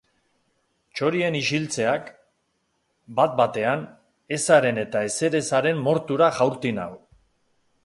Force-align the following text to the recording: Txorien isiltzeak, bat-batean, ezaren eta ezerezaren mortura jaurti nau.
Txorien 0.99 1.35
isiltzeak, 1.39 2.07
bat-batean, 3.19 3.85
ezaren 4.39 4.81
eta 4.87 5.05
ezerezaren 5.11 5.87
mortura 5.91 6.33
jaurti 6.41 6.77
nau. 6.83 6.91